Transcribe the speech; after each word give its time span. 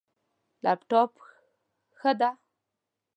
لپټاپ، 0.63 1.11
ښه 1.97 2.11
ده 2.19 2.29